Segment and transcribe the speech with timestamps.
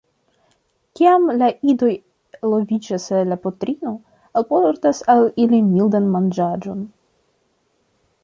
[0.99, 1.89] Kiam la idoj
[2.47, 3.93] eloviĝas la patrino
[4.41, 6.81] alportas al ili mildan manĝaĵon.